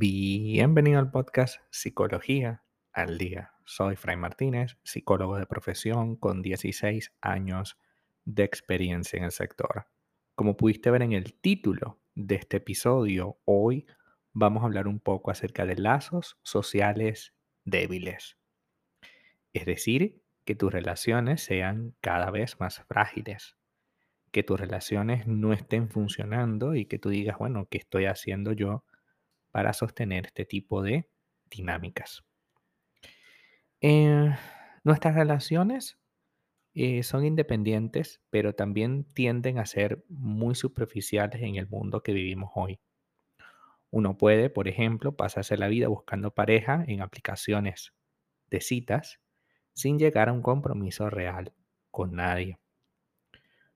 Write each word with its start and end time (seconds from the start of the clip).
Bienvenido 0.00 1.00
al 1.00 1.10
podcast 1.10 1.56
Psicología 1.72 2.62
al 2.92 3.18
Día. 3.18 3.54
Soy 3.64 3.96
Fray 3.96 4.16
Martínez, 4.16 4.78
psicólogo 4.84 5.36
de 5.38 5.46
profesión 5.46 6.14
con 6.14 6.40
16 6.40 7.16
años 7.20 7.76
de 8.24 8.44
experiencia 8.44 9.16
en 9.16 9.24
el 9.24 9.32
sector. 9.32 9.88
Como 10.36 10.56
pudiste 10.56 10.92
ver 10.92 11.02
en 11.02 11.14
el 11.14 11.34
título 11.34 11.98
de 12.14 12.36
este 12.36 12.58
episodio, 12.58 13.40
hoy 13.44 13.88
vamos 14.32 14.62
a 14.62 14.66
hablar 14.66 14.86
un 14.86 15.00
poco 15.00 15.32
acerca 15.32 15.66
de 15.66 15.74
lazos 15.74 16.38
sociales 16.44 17.34
débiles. 17.64 18.38
Es 19.52 19.66
decir, 19.66 20.22
que 20.44 20.54
tus 20.54 20.72
relaciones 20.72 21.42
sean 21.42 21.96
cada 22.00 22.30
vez 22.30 22.60
más 22.60 22.84
frágiles, 22.86 23.56
que 24.30 24.44
tus 24.44 24.60
relaciones 24.60 25.26
no 25.26 25.52
estén 25.52 25.88
funcionando 25.90 26.76
y 26.76 26.86
que 26.86 27.00
tú 27.00 27.08
digas, 27.08 27.36
bueno, 27.38 27.66
¿qué 27.68 27.78
estoy 27.78 28.04
haciendo 28.04 28.52
yo? 28.52 28.84
Para 29.50 29.72
sostener 29.72 30.26
este 30.26 30.44
tipo 30.44 30.82
de 30.82 31.08
dinámicas. 31.50 32.24
Eh, 33.80 34.34
nuestras 34.84 35.14
relaciones 35.14 35.98
eh, 36.74 37.02
son 37.02 37.24
independientes, 37.24 38.20
pero 38.30 38.54
también 38.54 39.04
tienden 39.04 39.58
a 39.58 39.66
ser 39.66 40.04
muy 40.08 40.54
superficiales 40.54 41.42
en 41.42 41.56
el 41.56 41.68
mundo 41.68 42.02
que 42.02 42.12
vivimos 42.12 42.50
hoy. 42.54 42.80
Uno 43.90 44.16
puede, 44.18 44.50
por 44.50 44.68
ejemplo, 44.68 45.16
pasarse 45.16 45.56
la 45.56 45.68
vida 45.68 45.88
buscando 45.88 46.34
pareja 46.34 46.84
en 46.86 47.00
aplicaciones 47.00 47.94
de 48.50 48.60
citas 48.60 49.20
sin 49.72 49.98
llegar 49.98 50.28
a 50.28 50.32
un 50.32 50.42
compromiso 50.42 51.08
real 51.08 51.52
con 51.90 52.14
nadie. 52.16 52.58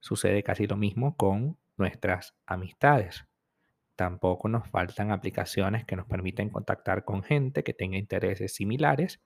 Sucede 0.00 0.42
casi 0.42 0.66
lo 0.66 0.76
mismo 0.76 1.16
con 1.16 1.58
nuestras 1.76 2.34
amistades. 2.46 3.26
Tampoco 3.98 4.46
nos 4.48 4.68
faltan 4.70 5.10
aplicaciones 5.10 5.84
que 5.84 5.96
nos 5.96 6.06
permiten 6.06 6.50
contactar 6.50 7.04
con 7.04 7.24
gente 7.24 7.64
que 7.64 7.74
tenga 7.74 7.98
intereses 7.98 8.54
similares 8.54 9.20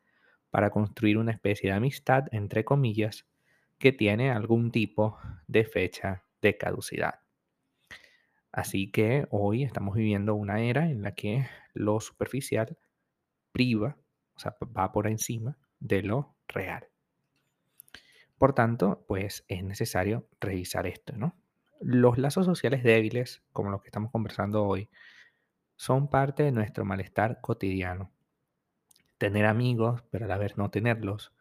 para 0.48 0.70
construir 0.70 1.18
una 1.18 1.30
especie 1.30 1.68
de 1.68 1.76
amistad, 1.76 2.24
entre 2.30 2.64
comillas, 2.64 3.26
que 3.78 3.92
tiene 3.92 4.30
algún 4.30 4.72
tipo 4.72 5.18
de 5.46 5.66
fecha 5.66 6.24
de 6.40 6.56
caducidad. 6.56 7.20
Así 8.50 8.90
que 8.90 9.26
hoy 9.28 9.62
estamos 9.62 9.94
viviendo 9.94 10.34
una 10.34 10.62
era 10.62 10.88
en 10.88 11.02
la 11.02 11.12
que 11.12 11.46
lo 11.74 12.00
superficial 12.00 12.78
priva, 13.52 13.98
o 14.34 14.40
sea, 14.40 14.56
va 14.74 14.90
por 14.90 15.06
encima 15.06 15.58
de 15.80 16.02
lo 16.02 16.34
real. 16.48 16.88
Por 18.38 18.54
tanto, 18.54 19.04
pues 19.06 19.44
es 19.48 19.62
necesario 19.64 20.30
revisar 20.40 20.86
esto, 20.86 21.14
¿no? 21.14 21.36
Los 21.84 22.16
lazos 22.16 22.46
sociales 22.46 22.84
débiles, 22.84 23.42
como 23.52 23.70
los 23.70 23.82
que 23.82 23.88
estamos 23.88 24.12
conversando 24.12 24.64
hoy, 24.64 24.88
son 25.74 26.08
parte 26.08 26.44
de 26.44 26.52
nuestro 26.52 26.84
malestar 26.84 27.40
cotidiano. 27.40 28.12
Tener 29.18 29.46
amigos, 29.46 30.02
pero 30.10 30.26
a 30.26 30.28
la 30.28 30.38
vez 30.38 30.56
no 30.56 30.70
tenerlos, 30.70 31.32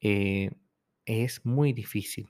eh, 0.00 0.50
es 1.04 1.46
muy 1.46 1.72
difícil. 1.72 2.28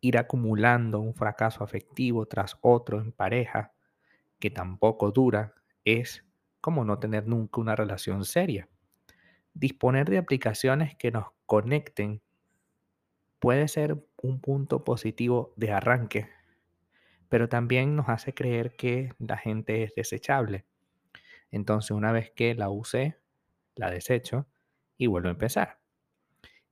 Ir 0.00 0.18
acumulando 0.18 0.98
un 0.98 1.14
fracaso 1.14 1.62
afectivo 1.62 2.26
tras 2.26 2.58
otro 2.62 3.00
en 3.00 3.12
pareja, 3.12 3.72
que 4.40 4.50
tampoco 4.50 5.12
dura, 5.12 5.54
es 5.84 6.24
como 6.60 6.84
no 6.84 6.98
tener 6.98 7.28
nunca 7.28 7.60
una 7.60 7.76
relación 7.76 8.24
seria. 8.24 8.68
Disponer 9.54 10.10
de 10.10 10.18
aplicaciones 10.18 10.96
que 10.96 11.12
nos 11.12 11.26
conecten 11.46 12.20
puede 13.38 13.68
ser 13.68 14.04
un 14.20 14.40
punto 14.40 14.82
positivo 14.82 15.54
de 15.56 15.70
arranque, 15.70 16.35
pero 17.28 17.48
también 17.48 17.96
nos 17.96 18.08
hace 18.08 18.34
creer 18.34 18.76
que 18.76 19.12
la 19.18 19.36
gente 19.36 19.82
es 19.82 19.94
desechable. 19.94 20.64
Entonces, 21.50 21.92
una 21.92 22.12
vez 22.12 22.30
que 22.30 22.54
la 22.54 22.70
use, 22.70 23.18
la 23.74 23.90
desecho 23.90 24.46
y 24.96 25.06
vuelvo 25.06 25.28
a 25.28 25.32
empezar. 25.32 25.80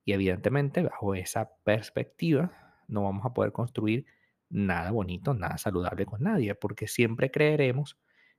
Y 0.05 0.13
evidentemente, 0.13 0.83
bajo 0.83 1.15
esa 1.15 1.57
perspectiva, 1.65 2.83
no 2.89 3.05
vamos 3.05 3.25
a 3.25 3.33
poder 3.35 3.53
construir 3.53 4.07
nada 4.51 4.91
bonito, 4.91 5.35
nada 5.35 5.59
saludable 5.59 6.07
con 6.07 6.23
nadie, 6.23 6.55
porque 6.55 6.87
siempre 6.87 7.31
creeremos 7.31 7.99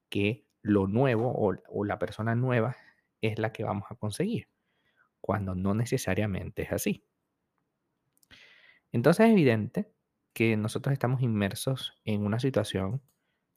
que 0.09 0.45
lo 0.61 0.87
nuevo 0.87 1.31
o, 1.31 1.55
o 1.67 1.85
la 1.85 1.99
persona 1.99 2.35
nueva 2.35 2.75
es 3.21 3.39
la 3.39 3.51
que 3.51 3.63
vamos 3.63 3.85
a 3.89 3.95
conseguir, 3.95 4.47
cuando 5.21 5.55
no 5.55 5.73
necesariamente 5.73 6.63
es 6.63 6.71
así. 6.71 7.03
Entonces 8.91 9.25
es 9.25 9.31
evidente 9.33 9.94
que 10.35 10.57
nosotros 10.57 10.91
estamos 10.91 11.21
inmersos 11.21 11.93
en 12.03 12.25
una 12.25 12.39
situación 12.39 13.01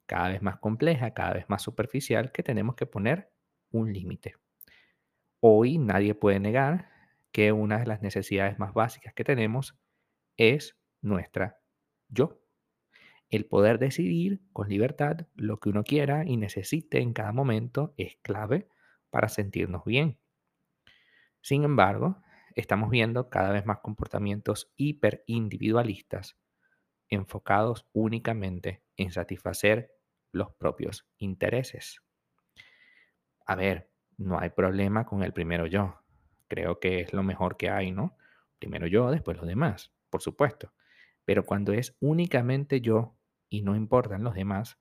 cada 0.05 0.29
vez 0.29 0.41
más 0.41 0.59
compleja, 0.59 1.13
cada 1.13 1.33
vez 1.33 1.45
más 1.49 1.61
superficial, 1.61 2.31
que 2.31 2.41
tenemos 2.41 2.75
que 2.75 2.85
poner 2.85 3.33
un 3.69 3.91
límite. 3.91 4.37
Hoy 5.41 5.77
nadie 5.77 6.15
puede 6.15 6.39
negar 6.39 6.89
que 7.33 7.51
una 7.51 7.79
de 7.79 7.85
las 7.85 8.01
necesidades 8.01 8.57
más 8.59 8.73
básicas 8.73 9.13
que 9.13 9.25
tenemos 9.25 9.77
es 10.37 10.79
nuestra 11.01 11.59
yo. 12.07 12.41
El 13.29 13.45
poder 13.45 13.77
decidir 13.77 14.41
con 14.53 14.69
libertad 14.69 15.27
lo 15.35 15.59
que 15.59 15.69
uno 15.69 15.83
quiera 15.83 16.23
y 16.25 16.37
necesite 16.37 17.01
en 17.01 17.11
cada 17.11 17.33
momento 17.33 17.93
es 17.97 18.15
clave 18.21 18.69
para 19.09 19.27
sentirnos 19.27 19.83
bien. 19.83 20.17
Sin 21.41 21.65
embargo, 21.65 22.21
estamos 22.55 22.89
viendo 22.89 23.29
cada 23.29 23.51
vez 23.51 23.65
más 23.65 23.79
comportamientos 23.79 24.71
hiperindividualistas 24.77 26.37
enfocados 27.09 27.87
únicamente 27.93 28.83
en 28.97 29.11
satisfacer 29.11 29.91
los 30.31 30.51
propios 30.53 31.07
intereses. 31.17 32.01
A 33.45 33.55
ver, 33.55 33.89
no 34.17 34.39
hay 34.39 34.49
problema 34.49 35.05
con 35.05 35.23
el 35.23 35.33
primero 35.33 35.65
yo. 35.65 36.01
Creo 36.47 36.79
que 36.79 37.01
es 37.01 37.13
lo 37.13 37.23
mejor 37.23 37.57
que 37.57 37.69
hay, 37.69 37.91
¿no? 37.91 38.17
Primero 38.59 38.87
yo, 38.87 39.09
después 39.11 39.37
los 39.37 39.47
demás, 39.47 39.93
por 40.09 40.21
supuesto. 40.21 40.73
Pero 41.25 41.45
cuando 41.45 41.73
es 41.73 41.95
únicamente 41.99 42.81
yo 42.81 43.15
y 43.49 43.61
no 43.61 43.75
importan 43.75 44.23
los 44.23 44.35
demás, 44.35 44.79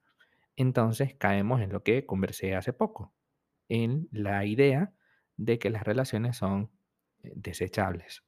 entonces 0.56 1.15
caemos 1.15 1.61
en 1.61 1.72
lo 1.72 1.83
que 1.83 2.05
conversé 2.05 2.56
hace 2.56 2.72
poco, 2.72 3.15
en 3.69 4.09
la 4.11 4.44
idea 4.44 4.93
de 5.37 5.59
que 5.59 5.71
las 5.71 5.84
relaciones 5.84 6.37
son 6.37 6.71
eh, 7.22 7.33
desechables. 7.37 8.25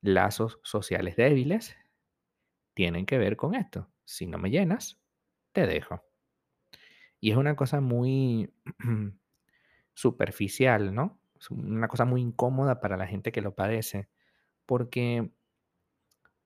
Lazos 0.00 0.58
sociales 0.62 1.16
débiles 1.16 1.76
tienen 2.78 3.06
que 3.06 3.18
ver 3.18 3.36
con 3.36 3.56
esto. 3.56 3.90
Si 4.04 4.28
no 4.28 4.38
me 4.38 4.50
llenas, 4.50 5.00
te 5.50 5.66
dejo. 5.66 6.00
Y 7.18 7.32
es 7.32 7.36
una 7.36 7.56
cosa 7.56 7.80
muy 7.80 8.54
superficial, 9.94 10.94
¿no? 10.94 11.18
Es 11.36 11.50
una 11.50 11.88
cosa 11.88 12.04
muy 12.04 12.20
incómoda 12.20 12.80
para 12.80 12.96
la 12.96 13.08
gente 13.08 13.32
que 13.32 13.40
lo 13.40 13.56
padece, 13.56 14.08
porque 14.64 15.32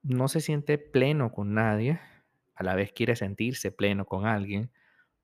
no 0.03 0.27
se 0.29 0.41
siente 0.41 0.79
pleno 0.79 1.33
con 1.33 1.53
nadie, 1.53 2.01
a 2.55 2.63
la 2.65 2.77
vez 2.77 2.95
quiere 2.95 3.15
sentirse 3.15 3.71
pleno 3.71 4.07
con 4.07 4.25
alguien, 4.25 4.71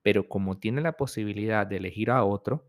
pero 0.02 0.28
como 0.28 0.58
tiene 0.58 0.82
la 0.82 0.98
posibilidad 0.98 1.66
de 1.66 1.78
elegir 1.78 2.10
a 2.10 2.22
otro, 2.22 2.68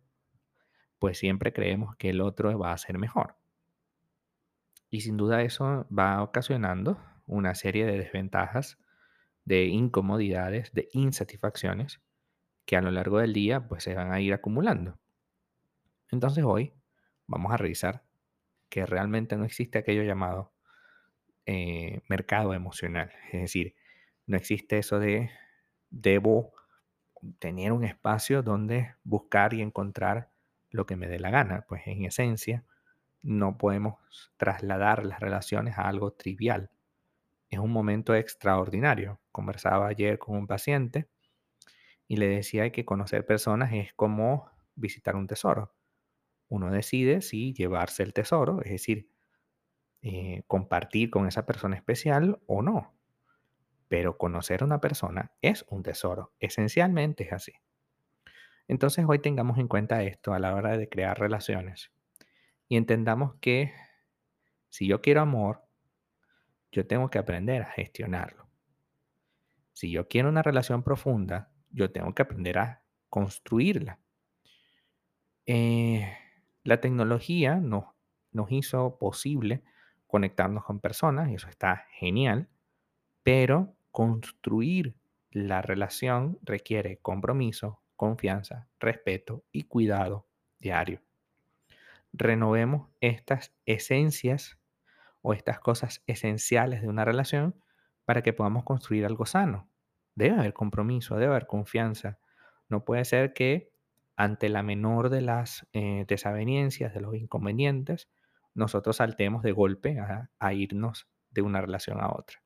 pues 0.98 1.18
siempre 1.18 1.52
creemos 1.52 1.98
que 1.98 2.12
el 2.12 2.22
otro 2.22 2.58
va 2.58 2.72
a 2.72 2.78
ser 2.78 3.00
mejor. 3.00 3.36
Y 4.90 5.02
sin 5.02 5.18
duda 5.18 5.42
eso 5.42 5.86
va 5.92 6.24
ocasionando 6.24 6.98
una 7.30 7.56
serie 7.56 7.86
de 7.86 7.98
desventajas, 7.98 8.78
de 9.46 9.66
incomodidades, 9.66 10.74
de 10.74 10.90
insatisfacciones 10.92 12.02
que 12.66 12.76
a 12.76 12.82
lo 12.82 12.92
largo 12.92 13.20
del 13.20 13.34
día 13.34 13.68
pues 13.68 13.84
se 13.84 13.96
van 13.96 14.12
a 14.12 14.20
ir 14.20 14.34
acumulando. 14.34 15.00
Entonces 16.12 16.44
hoy 16.44 16.74
vamos 17.28 17.52
a 17.52 17.58
revisar 17.58 18.04
que 18.70 18.86
realmente 18.86 19.38
no 19.38 19.46
existe 19.46 19.80
aquello 19.80 20.04
llamado 20.04 20.52
eh, 21.46 22.02
mercado 22.08 22.54
emocional. 22.54 23.12
Es 23.32 23.42
decir, 23.42 23.76
no 24.28 24.38
existe 24.38 24.78
eso 24.78 25.00
de 25.00 25.32
debo 25.90 26.54
tener 27.40 27.72
un 27.72 27.84
espacio 27.84 28.44
donde 28.44 28.96
buscar 29.04 29.54
y 29.54 29.62
encontrar 29.62 30.32
lo 30.70 30.86
que 30.86 30.96
me 30.96 31.08
dé 31.08 31.20
la 31.20 31.32
gana. 31.32 31.66
Pues 31.68 31.82
en 31.88 32.06
esencia 32.06 32.66
no 33.22 33.58
podemos 33.58 33.98
trasladar 34.38 35.06
las 35.06 35.20
relaciones 35.20 35.78
a 35.78 35.88
algo 35.88 36.14
trivial 36.14 36.70
es 37.50 37.60
un 37.60 37.72
momento 37.72 38.16
extraordinario. 38.16 39.20
Conversaba 39.32 39.88
ayer 39.88 40.20
con 40.20 40.38
un 40.38 40.48
paciente 40.48 41.10
y 42.08 42.18
le 42.18 42.28
decía 42.28 42.72
que 42.72 42.86
conocer 42.86 43.26
personas 43.26 43.72
es 43.74 43.94
como 43.94 44.50
visitar 44.76 45.16
un 45.16 45.28
tesoro. 45.28 45.74
Uno 46.48 46.72
decide 46.72 47.22
si 47.22 47.54
llevarse 47.54 48.04
el 48.04 48.14
tesoro, 48.14 48.62
es 48.64 48.72
decir, 48.72 49.10
eh, 50.02 50.44
compartir 50.48 51.10
con 51.10 51.28
esa 51.28 51.46
persona 51.46 51.76
especial 51.76 52.42
o 52.48 52.62
no. 52.62 52.96
Pero 53.88 54.18
conocer 54.18 54.62
a 54.62 54.66
una 54.66 54.82
persona 54.82 55.32
es 55.42 55.66
un 55.70 55.84
tesoro. 55.84 56.34
Esencialmente 56.40 57.26
es 57.26 57.34
así. 57.34 57.54
Entonces 58.68 59.06
hoy 59.08 59.20
tengamos 59.20 59.58
en 59.58 59.68
cuenta 59.68 60.04
esto 60.04 60.34
a 60.34 60.40
la 60.40 60.54
hora 60.54 60.78
de 60.78 60.88
crear 60.88 61.20
relaciones 61.20 61.92
y 62.68 62.78
entendamos 62.78 63.34
que 63.42 63.74
si 64.70 64.88
yo 64.88 65.02
quiero 65.02 65.22
amor, 65.22 65.64
yo 66.72 66.86
tengo 66.88 67.10
que 67.10 67.20
aprender 67.20 67.62
a 67.64 67.72
gestionarlo. 67.72 68.48
Si 69.74 69.92
yo 69.92 70.08
quiero 70.08 70.30
una 70.30 70.44
relación 70.44 70.84
profunda, 70.84 71.52
yo 71.72 71.92
tengo 71.92 72.14
que 72.14 72.22
aprender 72.22 72.58
a 72.58 72.84
construirla. 73.10 74.00
Eh, 75.46 76.12
la 76.64 76.80
tecnología 76.82 77.56
nos, 77.56 77.86
nos 78.32 78.52
hizo 78.52 78.98
posible 79.00 79.64
conectarnos 80.06 80.64
con 80.66 80.80
personas, 80.80 81.30
y 81.30 81.36
eso 81.36 81.48
está 81.48 81.86
genial, 81.92 82.50
pero 83.24 83.76
construir 83.92 84.96
la 85.32 85.62
relación 85.62 86.40
requiere 86.42 86.98
compromiso, 86.98 87.82
confianza, 87.96 88.68
respeto 88.80 89.44
y 89.52 89.64
cuidado 89.64 90.28
diario. 90.60 91.02
Renovemos 92.12 92.90
estas 93.02 93.54
esencias 93.66 94.59
o 95.22 95.34
estas 95.34 95.60
cosas 95.60 96.04
esenciales 96.08 96.82
de 96.82 96.88
una 96.88 97.06
relación 97.06 97.56
para 98.06 98.22
que 98.22 98.34
podamos 98.34 98.64
construir 98.64 99.06
algo 99.06 99.26
sano. 99.26 99.70
Debe 100.16 100.38
haber 100.38 100.54
compromiso, 100.54 101.16
debe 101.16 101.32
haber 101.32 101.48
confianza. 101.48 102.20
No 102.68 102.84
puede 102.84 103.06
ser 103.06 103.34
que 103.34 103.72
ante 104.16 104.50
la 104.50 104.64
menor 104.64 105.10
de 105.10 105.22
las 105.22 105.68
eh, 105.74 106.06
desavenencias, 106.08 106.94
de 106.94 107.02
los 107.02 107.16
inconvenientes, 107.16 108.10
nosotros 108.54 108.98
saltemos 108.98 109.44
de 109.44 109.52
golpe 109.52 110.00
a, 110.00 110.30
a 110.40 110.54
irnos 110.54 111.08
de 111.32 111.42
una 111.42 111.62
relación 111.62 112.02
a 112.02 112.10
otra. 112.10 112.42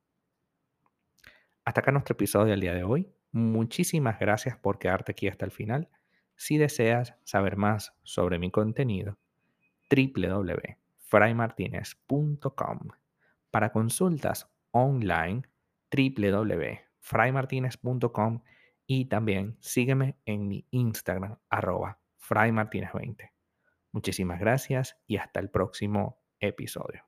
Hasta 1.66 1.82
acá 1.82 1.92
nuestro 1.92 2.14
episodio 2.14 2.52
del 2.52 2.60
día 2.60 2.74
de 2.74 2.84
hoy. 2.84 3.12
Muchísimas 3.32 4.20
gracias 4.20 4.58
por 4.58 4.78
quedarte 4.78 5.14
aquí 5.14 5.28
hasta 5.28 5.46
el 5.46 5.52
final. 5.52 5.90
Si 6.36 6.58
deseas 6.58 7.16
saber 7.24 7.56
más 7.56 7.94
sobre 8.04 8.38
mi 8.38 8.52
contenido, 8.52 9.18
www.fraymartinez.com. 11.14 12.80
Para 13.52 13.72
consultas 13.72 14.52
online, 14.72 15.44
www.fraymartinez.com 15.92 18.42
y 18.88 19.06
también 19.06 19.58
sígueme 19.62 20.18
en 20.26 20.48
mi 20.48 20.66
Instagram, 20.72 21.38
arroba 21.50 22.00
fraymartinez20. 22.20 23.30
Muchísimas 23.92 24.40
gracias 24.40 24.98
y 25.06 25.18
hasta 25.18 25.40
el 25.40 25.52
próximo 25.52 26.24
episodio. 26.40 27.04